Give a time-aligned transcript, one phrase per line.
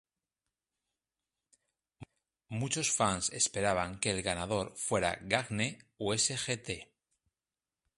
[2.49, 6.69] Muchos fans esperaban que el ganador fuera Gagne o Sgt.